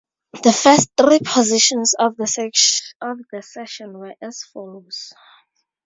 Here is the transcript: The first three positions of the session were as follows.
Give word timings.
The 0.41 0.51
first 0.51 0.89
three 0.97 1.19
positions 1.23 1.93
of 1.93 2.17
the 2.17 2.25
session 2.25 3.99
were 3.99 4.15
as 4.19 4.41
follows. 4.43 5.13